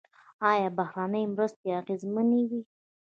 [0.51, 2.61] آیا بهرنۍ مرستې اغیزمنې وې؟